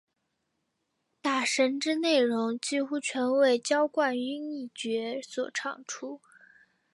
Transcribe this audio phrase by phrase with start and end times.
[1.21, 6.19] 打神之内容几乎全为焦桂英一角所唱出。